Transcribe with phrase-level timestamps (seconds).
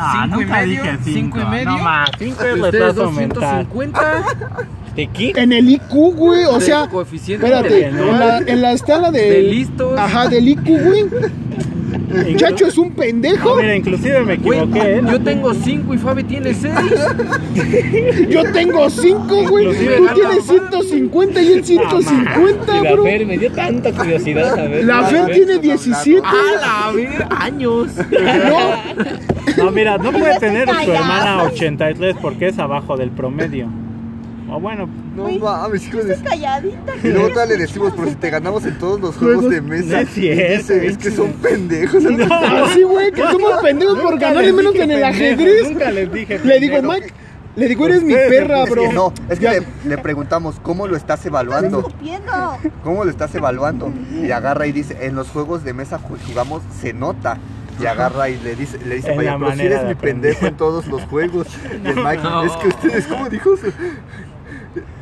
[0.00, 1.64] No, cinco y nunca medio, dije cinco y medio.
[1.70, 3.66] No más, 5 es Ustedes retraso mental.
[3.68, 4.24] 250
[4.96, 5.32] ¿De qué?
[5.36, 9.30] En el IQ, güey, o sea, coeficiente espérate, en la, en la escala de...
[9.30, 9.98] De listos.
[9.98, 11.06] Ajá, del IQ, güey.
[12.36, 13.50] Chacho es un pendejo.
[13.50, 14.96] No, mira, inclusive me Güey, equivoqué.
[14.96, 15.02] ¿eh?
[15.08, 16.74] yo tengo 5 y Fabi tiene 6.
[18.28, 19.66] Yo tengo 5, güey.
[19.66, 23.04] Inclusive Tú tienes 150 y él 150, Y la bro.
[23.04, 24.84] Fer me dio tanta curiosidad a ver.
[24.84, 26.20] La Fer tiene 17.
[26.26, 27.26] ¡A la ver!
[27.30, 27.88] ¡Años!
[27.96, 28.02] No,
[29.72, 30.98] mira, no puede tener tu callada.
[30.98, 33.68] hermana 83 porque es abajo del promedio.
[34.52, 36.14] O bueno, No mames, hijo de...
[36.14, 36.92] Estás calladita.
[37.04, 39.92] Y luego todavía le decimos, pero si te ganamos en todos los juegos de mesa.
[39.92, 42.04] No es cierto, es que son pendejos.
[42.04, 45.70] Así, güey, que somos pendejos por ganarle menos dije en el ajedrez.
[45.70, 46.40] Nunca les dije.
[46.42, 46.82] Le digo.
[46.82, 47.12] Mike,
[47.54, 48.82] le digo, eres mi perra, Es bro.
[48.82, 51.78] que no, es que le, le preguntamos, ¿cómo lo estás evaluando?
[51.80, 52.32] Escupiendo.
[52.82, 53.92] ¿Cómo lo estás evaluando?
[54.20, 57.38] Y agarra y dice, en los juegos de mesa ju- jugamos, se nota.
[57.80, 60.32] Y agarra y le dice, le dice, vaya, pero si eres mi aprender".
[60.34, 61.46] pendejo en todos los juegos.
[61.82, 62.42] Y el Mike, No.
[62.44, 63.50] es que ustedes, ¿cómo dijo?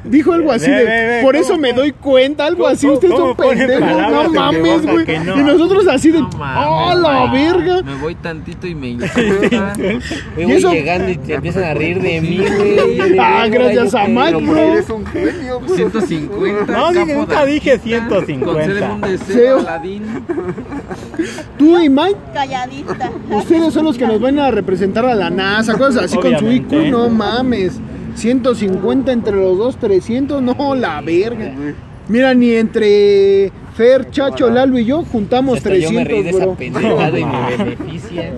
[0.05, 3.37] Dijo algo así de, ve, ve, por ¿cómo eso me doy cuenta, algo así, son
[3.37, 5.19] pone pendejos, palabras no mames, güey.
[5.23, 5.39] no?
[5.39, 7.83] Y nosotros así de, No ¡oh, la verga!
[7.83, 9.75] Me voy tantito y me insulta.
[9.77, 9.85] Yo
[10.39, 10.73] ¿Y voy eso?
[10.73, 13.19] llegando y te empiezan a reír de mí, güey.
[13.19, 14.59] Ah, gracias a Mike, Pero bro.
[14.73, 15.75] eres un genio, bro.
[15.77, 16.73] 150.
[16.73, 18.47] No, nunca dije artista, 150.
[18.47, 19.11] Concédeme un Sí.
[19.35, 20.03] deseo, Aladín.
[21.59, 23.11] Tú y Mike, Calladita.
[23.31, 26.51] ustedes son los que nos van a representar a la NASA, cosas así con su
[26.51, 27.79] IQ, no mames.
[28.19, 31.55] 150 entre los dos, 300, no, la verga.
[32.09, 36.41] Mira, ni entre Fer, Chacho, Lalo y yo juntamos Hasta yo me reí de 300,
[36.41, 38.35] esa pendejada y me beneficia.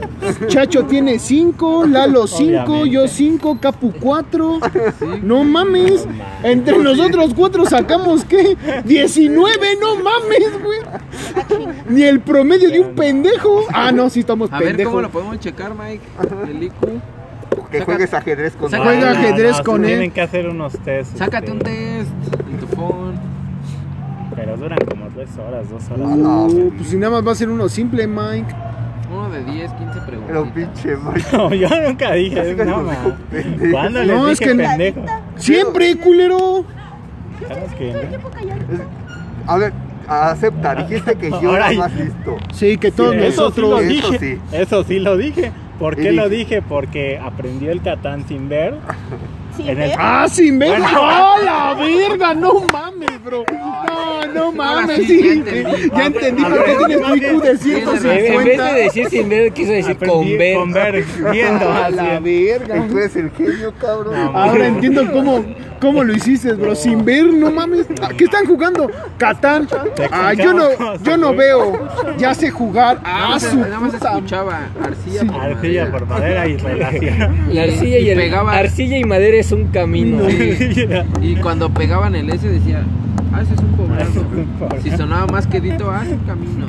[0.48, 2.90] Chacho tiene 5, Lalo 5, Obviamente.
[2.90, 4.58] yo 5, Capu 4.
[5.22, 6.04] No mames.
[6.42, 8.56] Entre nosotros cuatro sacamos qué?
[8.84, 9.48] 19,
[9.80, 10.80] no mames, güey.
[11.88, 13.66] Ni el promedio de un pendejo.
[13.72, 15.02] Ah, no, sí estamos A ver cómo pendejos.
[15.02, 16.02] lo podemos checar, Mike.
[16.50, 16.74] El IQ.
[17.70, 19.88] Que juegues ajedrez con Saca- Juega ajedrez sí con él.
[19.90, 21.16] Tienen que hacer unos test.
[21.16, 22.10] Sácate un este, test
[22.50, 23.14] en tu phone.
[24.34, 26.08] Pero duran como 3 horas, 2 horas.
[26.52, 28.54] Uh, pues si nada más va a ser uno simple, Mike.
[29.12, 30.52] Uno de 10, 15 Pero preguntas.
[30.54, 31.26] pinche Mike.
[31.36, 32.84] No, yo nunca dije Así que no.
[33.72, 35.00] ¿Cuándo No, les es dije que- pendejo?
[35.36, 36.64] Siempre, culero.
[37.48, 39.52] Sabes que no.
[39.52, 39.72] A ver,
[40.06, 42.36] acepta, dijiste que yo era más listo.
[42.52, 43.80] Sí, que todos eso sí lo nosotros.
[43.82, 44.18] Eso dije.
[44.18, 44.40] sí.
[44.52, 45.52] Eso sí lo dije.
[45.80, 46.62] ¿Por qué lo dije- dije?
[46.62, 48.74] Porque aprendió el Catán sin ver.
[49.56, 49.92] Sí, En el-.
[49.98, 50.70] Ah, sin ver.
[50.70, 50.86] Bueno.
[50.90, 52.34] ¡Ah, la verga!
[52.34, 53.44] No mames, bro.
[53.50, 54.96] No, no mames.
[54.98, 55.90] sí, Sí, ya entendí.
[55.96, 58.72] ya entendí por qué tienes tu IQ de En vez 150.
[58.74, 60.56] de decir sin ver, quiso decir con ver.
[60.56, 61.70] Con ver, viendo.
[61.70, 62.86] A la verga.
[62.88, 64.14] Tú eres el genio, cabrón.
[64.32, 65.44] No, Ahora entiendo cómo,
[65.80, 66.74] cómo lo hiciste, bro.
[66.74, 67.86] Sin ver, no mames.
[68.16, 68.90] ¿Qué están jugando?
[69.18, 69.68] Catán.
[70.10, 70.68] Ah, yo no,
[71.02, 71.88] yo no veo.
[72.18, 73.02] Ya sé jugar.
[73.02, 75.90] Nada Ah, más, su nada más escuchaba arcilla por Arcilla madera.
[75.90, 77.38] por madera y relación.
[77.52, 80.22] La arcilla y, Y el, pegaba- arcilla y madera es un camino.
[81.20, 82.82] Y cuando pegaban el S decía,
[83.32, 84.10] ah, ese es un poblado.
[84.82, 86.66] Si sonaba más quedito, ah, es un camino.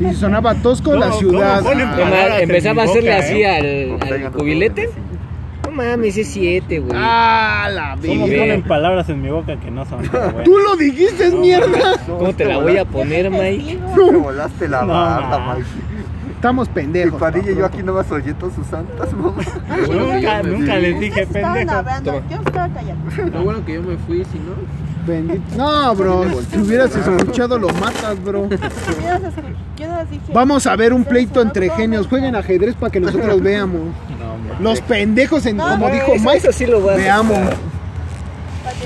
[0.00, 1.62] Y sonaba tosco la ¿Cómo- ciudad.
[1.66, 3.98] Ah, empezaba a hacerle boca, así ¿eh?
[4.00, 4.90] al, al cubilete.
[5.64, 6.92] No mames, es 7, güey.
[6.94, 8.42] Ah, la ¿Cómo verga.
[8.44, 9.98] ponen palabras en mi boca que no son?
[10.10, 10.42] Bueno.
[10.44, 11.98] Tú lo dijiste, mierda.
[12.06, 13.78] ¿Cómo te la voy a poner, Mike?
[13.94, 15.54] Te volaste la No, barda, ma.
[15.56, 15.66] Mike.
[16.38, 17.18] Estamos pendejos.
[17.18, 19.42] padilla y yo aquí nomás oyendo sus santas, mamá.
[19.90, 21.72] Nunca, nunca les dije pendejo.
[21.72, 23.10] hablando, yo estaba callando.
[23.32, 24.52] Lo bueno que yo me fui, si no.
[25.04, 25.56] Bendito.
[25.56, 26.26] No, bro.
[26.48, 28.48] Si hubieras escuchado, lo matas, bro.
[30.32, 32.06] Vamos a ver un pleito entre genios.
[32.06, 33.80] Jueguen ajedrez para que nosotros veamos.
[34.18, 34.70] No.
[34.70, 37.38] Los pendejos, en, como dijo Mike, eso sí lo voy a veamos.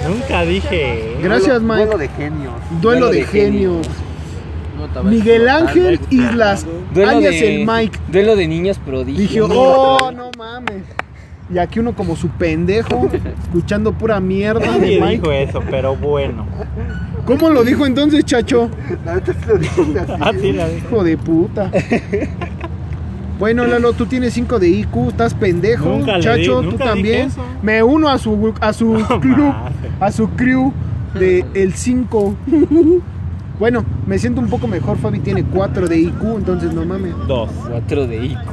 [0.07, 1.17] Nunca dije.
[1.23, 1.99] Gracias, Duelo Mike.
[1.99, 2.55] de genios.
[2.81, 3.89] Duelo de genios.
[5.05, 5.49] Miguel.
[5.49, 7.99] Ángel Islas, Duelo alias de, el Mike.
[8.09, 9.21] Duelo de niños prodigio.
[9.23, 10.83] Dije, oh, no mames.
[11.53, 13.09] Y aquí uno como su pendejo,
[13.45, 15.09] escuchando pura mierda de Mike.
[15.19, 16.47] dijo eso, pero bueno.
[17.27, 18.69] ¿Cómo lo dijo entonces, chacho?
[19.05, 20.13] La neta sí lo dijiste así.
[20.21, 20.87] Así la dije.
[20.89, 21.71] Hijo de puta.
[23.39, 25.87] Bueno, Lalo, tú tienes 5 de IQ, estás pendejo.
[25.89, 27.27] Nunca le Chacho, di- tú también.
[27.29, 27.45] dije eso.
[27.61, 29.53] Me uno a su a su club,
[29.99, 30.73] a su crew
[31.19, 32.37] de el 5.
[33.59, 37.15] Bueno, me siento un poco mejor, Fabi tiene 4 de IQ, entonces no mames.
[37.29, 37.51] Dos.
[37.69, 38.53] 4 de IQ.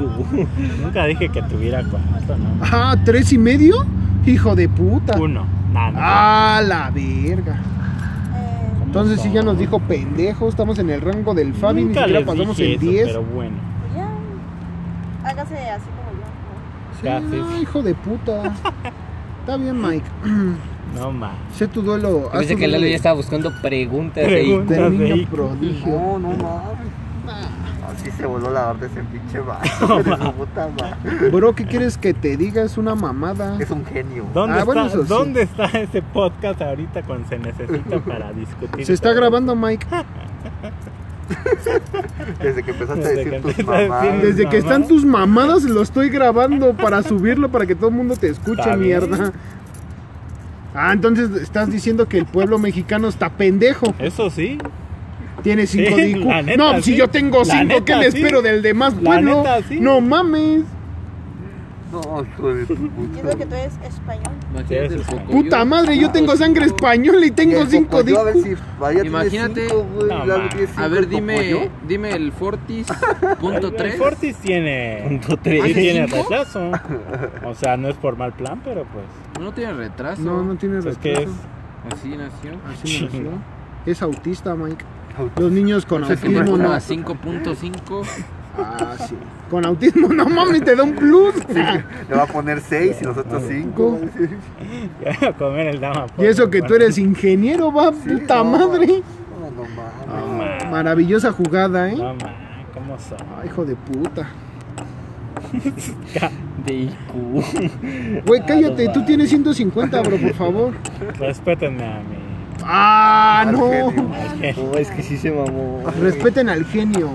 [0.83, 2.49] Nunca dije que tuviera cuatro, ¿no?
[2.61, 3.85] Ah, ¿tres y medio?
[4.25, 5.17] Hijo de puta.
[5.19, 5.45] Uno.
[5.73, 5.93] Nada.
[6.57, 7.53] Ah, la verga.
[7.55, 12.01] Eh, Entonces sí ya nos dijo pendejo, estamos en el rango del Fabi, ni Nunca
[12.01, 13.07] siquiera les pasamos eso, 10.
[13.07, 13.55] Pero bueno.
[13.95, 15.29] ya.
[15.29, 17.29] Hágase así como yo.
[17.31, 18.43] Sí, no, hijo de puta.
[19.41, 20.05] Está bien, Mike.
[20.95, 21.35] No más.
[21.55, 22.29] Sé tu duelo.
[22.31, 24.23] tu que Lalo ya estaba buscando preguntas.
[24.25, 24.77] Preguntas.
[24.77, 25.91] de niño prodigio.
[25.93, 26.89] No, no mames.
[28.03, 29.39] Sí se voló la orden ese pinche
[30.37, 31.29] puta madre.
[31.31, 32.61] Bro, ¿qué quieres que te diga?
[32.63, 33.57] Es una mamada.
[33.59, 34.25] Es un genio.
[34.33, 35.05] ¿Dónde, Ah, bueno, está, sí.
[35.07, 38.85] ¿Dónde está ese podcast ahorita cuando se necesita para discutir?
[38.85, 39.17] Se está todo?
[39.17, 39.85] grabando, Mike.
[42.41, 44.21] Desde que empezaste a decir tus decir- mamás.
[44.21, 48.15] Desde que están tus mamadas, lo estoy grabando para subirlo para que todo el mundo
[48.15, 49.01] te escuche, bien.
[50.75, 53.93] Ah, entonces estás diciendo que el pueblo mexicano está pendejo.
[53.99, 54.57] Eso sí.
[55.43, 56.25] Tiene 5 Sí, de IQ.
[56.25, 58.17] la neta, no, si yo tengo 5, ¿qué me sí.
[58.17, 59.37] espero del demás pueblo?
[59.43, 59.59] neta.
[59.79, 60.63] No mames.
[61.91, 63.49] No, hijo de tu Entiendo que puta.
[63.49, 64.33] tú eres español.
[64.53, 65.01] Imagínate el.
[65.25, 66.75] Puta madre, yo tengo sangre Cinco.
[66.75, 69.67] española y Y tengo el 5 de Pocoyo, A ver si vaya Imagínate-
[70.07, 70.83] No, ma.
[70.83, 72.87] A ver, dime, dime el Fortis
[73.39, 73.95] punto El, el 3.
[73.97, 75.03] Fortis tiene.
[75.07, 75.63] Punto tres.
[75.73, 76.23] Tiene ¿Cinco?
[76.29, 76.71] retraso.
[77.45, 79.05] O sea, no es por mal plan, pero pues.
[79.43, 80.21] No tiene retraso.
[80.21, 81.31] No, no tiene Es que retraso.
[81.87, 81.93] es.
[81.93, 82.51] Así nació.
[82.71, 83.31] Así nació.
[83.85, 84.85] Es autista, Mike.
[85.17, 85.41] Autista.
[85.41, 86.71] Los niños con O sea, que autismo no.
[86.71, 88.05] a 5.5.
[88.63, 89.15] Ah, sí.
[89.49, 91.33] Con autismo, no mames, te da un plus.
[91.49, 93.99] Le va a poner 6 y nosotros 5.
[95.03, 96.05] Ya voy a comer el dama.
[96.17, 99.01] Y eso que tú eres ingeniero, va, puta madre.
[99.39, 100.69] No, no mames.
[100.71, 101.95] Maravillosa jugada, ¿eh?
[101.95, 102.33] No, ma.
[102.73, 103.17] ¿Cómo son?
[103.41, 104.27] Ay, hijo de puta.
[106.65, 108.23] De IQ.
[108.25, 110.73] Güey, cállate, tú tienes 150, bro, por favor.
[111.17, 112.15] Respétenme a mí.
[112.63, 113.69] Ah, Al no.
[113.69, 113.93] genio.
[114.57, 115.81] No, es que sí se mamó.
[116.01, 117.09] Respeten al genio.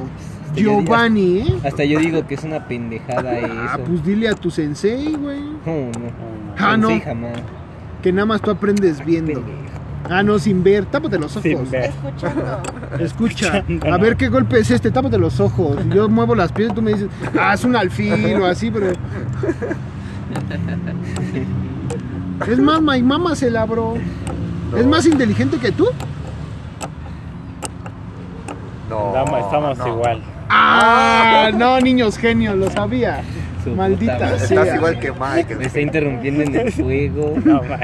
[0.55, 1.59] Giovanni, ¿eh?
[1.65, 3.53] Hasta yo digo que es una pendejada eso.
[3.53, 5.41] Ah, pues dile a tu sensei, güey.
[5.41, 5.99] No, no.
[5.99, 6.55] No.
[6.59, 7.01] Ah, no.
[7.01, 7.39] Jamás.
[8.03, 9.43] Que nada más tú aprendes viendo.
[10.09, 10.85] Ah, no, sin ver.
[10.87, 11.43] Tápate los ojos.
[11.43, 11.91] Sin ver.
[11.91, 12.63] Escuchando.
[13.01, 15.79] Escucha, a ver qué golpe es este, tápate los ojos.
[15.95, 17.09] Yo muevo las pies y tú me dices,
[17.39, 18.93] ah, es un alfil o así, pero.
[22.49, 23.95] Es más, my mamá se la bro.
[24.77, 25.87] ¿Es más inteligente que tú?
[28.91, 29.89] No, estamos no.
[29.89, 30.23] igual.
[30.57, 33.23] Ah, no, niños genios, lo sabía.
[33.63, 34.39] Su Maldita puta madre.
[34.41, 34.63] sea.
[34.63, 35.57] Estás igual que Mike.
[35.57, 37.35] Me está interrumpiendo en el juego.
[37.45, 37.79] No, ma.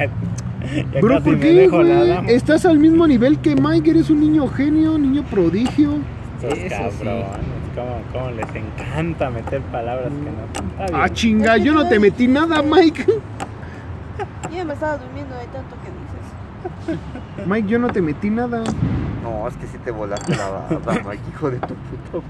[0.93, 1.91] Ya Bro, ¿por qué, güey?
[2.29, 5.95] Estás al mismo nivel que Mike, eres un niño genio, niño prodigio.
[6.43, 7.39] Estos Eso cabrones,
[7.75, 10.69] ¿cómo, cómo les encanta meter palabras que no.
[10.71, 11.01] Está bien.
[11.03, 13.05] Ah, chinga, yo no te metí nada, Mike.
[13.07, 17.47] Yo ya me estaba durmiendo de tanto que dices.
[17.47, 18.63] Mike, yo no te metí nada.
[19.23, 22.27] No, es que sí te volaste la barba, Mike, hijo de tu puta.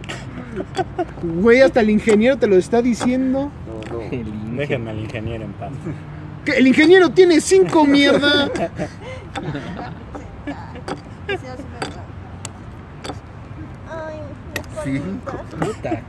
[1.23, 3.51] Güey, hasta el ingeniero te lo está diciendo.
[3.91, 3.99] No.
[4.57, 5.71] Déjenme al ingeniero en paz.
[6.47, 8.51] El ingeniero tiene cinco, mierda.
[14.85, 15.01] Me.
[15.59, 16.03] Puta.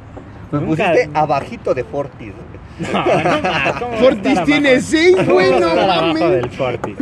[0.51, 2.33] Pusiste abajito de Fortis.
[2.33, 2.91] güey.
[2.93, 6.31] No, no, ma, ¿cómo va a Fortis tiene seis, ¿Cómo güey, no estar abajo mames.
[6.31, 6.95] del Fortis?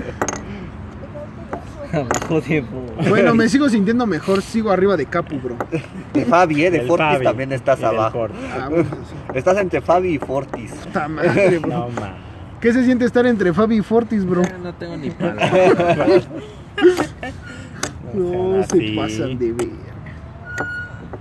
[1.93, 5.55] Abajo de bo- Bueno, me sigo sintiendo mejor, sigo arriba de Capu, bro.
[6.13, 6.71] De Fabi, ¿eh?
[6.71, 8.17] De Del Fortis Fabi también estás y del abajo.
[8.19, 8.39] Fortis.
[8.53, 9.15] Ah, bueno, sí.
[9.33, 10.71] Estás entre Fabi y Fortis.
[10.71, 11.69] Puta madre, bro.
[11.71, 12.13] No, ma.
[12.61, 14.41] ¿Qué se siente estar entre Fabi y Fortis, bro?
[14.61, 16.27] No tengo ni palabras.
[18.13, 19.69] No se pasan de ver.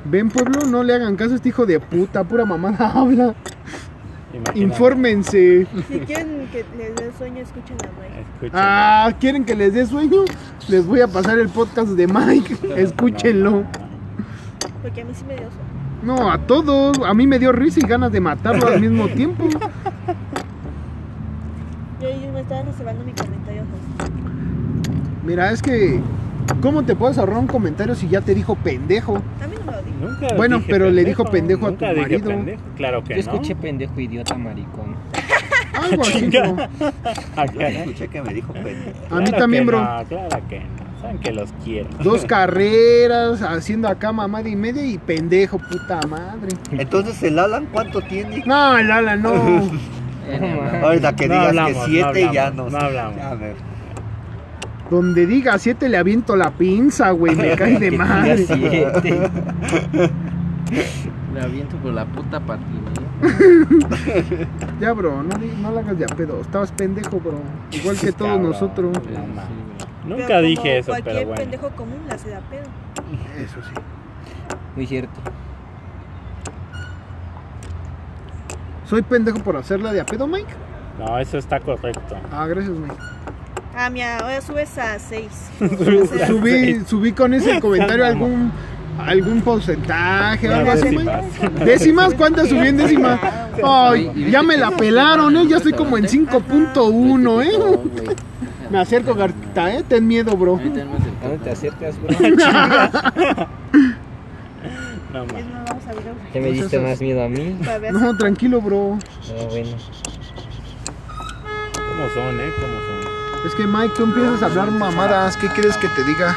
[0.04, 3.34] Ven, pueblo, no le hagan caso a este hijo de puta, pura mamada habla.
[4.32, 4.60] Imagínate.
[4.60, 5.66] Infórmense.
[5.88, 8.20] Si quieren que les dé sueño, escuchen a Mike.
[8.20, 8.50] Escuchen.
[8.52, 10.24] Ah, ¿quieren que les dé sueño?
[10.68, 12.56] Les voy a pasar el podcast de Mike.
[12.76, 13.64] Escúchenlo.
[14.82, 15.78] Porque a mí sí me dio sueño.
[16.02, 16.98] No, a todos.
[17.06, 19.44] A mí me dio risa y ganas de matarlo al mismo tiempo.
[22.00, 23.62] Yo, yo me estaba reservando mi comentario.
[25.24, 26.00] Mira, es que.
[26.62, 29.16] ¿Cómo te puedes ahorrar un comentario si ya te dijo pendejo?
[29.16, 29.56] A mí
[30.00, 30.08] no.
[30.10, 32.28] Nunca Bueno, dije pero le dijo pendejo a tu marido.
[32.28, 33.20] pendejo, Claro que Yo no.
[33.32, 34.96] escuché pendejo, idiota, maricón.
[35.74, 36.30] Algo así.
[37.36, 38.90] Ah, Yo escuché que me dijo pendejo.
[39.14, 39.80] A mí también, bro.
[39.80, 40.88] No, claro que no.
[41.00, 41.88] Saben que los quiero.
[42.02, 46.48] Dos carreras, haciendo acá mamada y media y pendejo, puta madre.
[46.72, 48.42] Entonces, ¿el Alan cuánto tiene?
[48.46, 48.78] No, no.
[48.78, 49.70] Ya ni hablamos.
[50.82, 52.68] Ahorita que No digas hablamos, que 7 no ya no.
[52.70, 53.16] no hablamos.
[53.16, 53.77] Ya, me-
[54.90, 57.34] Donde diga siete le aviento la pinza, güey.
[57.36, 58.36] Me cae de madre.
[58.36, 58.54] diga
[59.02, 59.30] siete.
[61.34, 63.02] Le aviento por la puta patineta.
[64.80, 66.40] Ya, bro, no, di- no la hagas de a pedo.
[66.40, 67.40] Estabas pendejo, bro.
[67.72, 68.50] Igual que todos Cabrón.
[68.50, 68.96] nosotros.
[69.04, 69.10] Sí,
[70.06, 71.42] Nunca Pero dije eso, cualquier pero bueno.
[71.42, 72.64] pendejo común la se da pedo.
[73.38, 73.74] Eso sí.
[74.76, 75.20] Muy cierto.
[78.84, 80.52] ¿Soy pendejo por hacerla de a pedo, Mike?
[80.98, 82.16] No, eso está correcto.
[82.32, 82.94] Ah, gracias, Mike.
[83.80, 85.26] Ah, mira, ahora subes a 6.
[86.26, 88.50] subí, subí con ese comentario algún
[88.98, 90.98] algún porcentaje o algo así,
[91.64, 92.12] ¿Décimas?
[92.14, 93.20] cuántas subí en décimas?
[93.62, 95.46] Ay, ya me la pelaron, ¿eh?
[95.46, 98.16] Ya estoy como en 5.1, ¿eh?
[98.68, 99.84] Me acerco, Garta, ¿eh?
[99.86, 100.58] Ten miedo, bro.
[100.58, 102.16] ¿Dónde te acercas, bro?
[105.12, 105.24] No,
[106.32, 107.58] ¿Qué me diste más miedo a mí?
[107.92, 108.98] No, tranquilo, bro.
[108.98, 109.70] No, bueno.
[111.72, 112.52] ¿Cómo son, eh?
[112.60, 112.97] ¿Cómo son?
[113.44, 116.36] Es que Mike, tú empiezas a hablar mamadas, ¿qué quieres que te diga?